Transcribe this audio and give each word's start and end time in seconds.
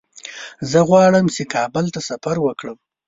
زه 0.71 0.79
غواړم 0.89 1.25
چې 1.35 1.43
کابل 1.53 1.85
ته 1.93 1.99
سفر 2.09 2.35
وکړم. 2.41 2.77